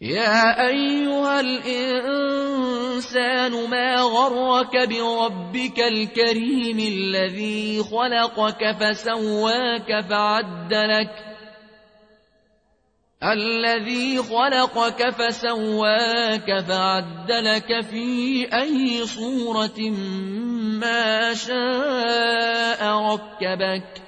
[0.00, 1.70] يا أيها الإنسان
[3.70, 11.10] ما غرك بربك الكريم الذي خلقك فسواك فعدلك
[13.22, 19.80] الذي خلقك فسواك فعدلك في أي صورة
[20.78, 24.07] ما شاء ركبك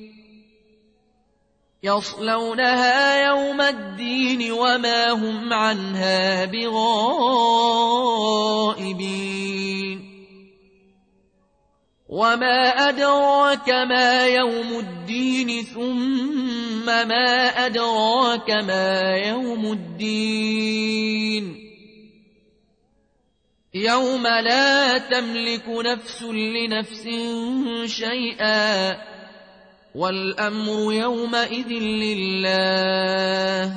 [1.83, 6.91] يصلونها يوم الدين وما هم عنها بغائبين.
[12.09, 21.61] وما أدراك ما يوم الدين ثم ما أدراك ما يوم الدين.
[23.73, 27.07] يوم لا تملك نفس لنفس
[27.85, 28.91] شيئا
[29.95, 33.73] والأمر يومئذ لله.